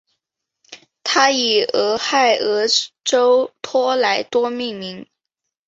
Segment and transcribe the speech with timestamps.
[1.03, 2.63] 它以俄亥俄
[3.03, 5.05] 州托莱多命名。